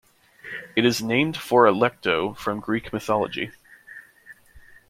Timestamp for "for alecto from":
1.37-2.59